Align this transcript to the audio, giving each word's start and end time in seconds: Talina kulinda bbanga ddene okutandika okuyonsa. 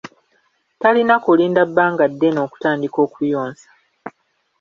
Talina 0.81 1.15
kulinda 1.25 1.61
bbanga 1.69 2.05
ddene 2.11 2.39
okutandika 2.45 2.97
okuyonsa. 3.05 3.67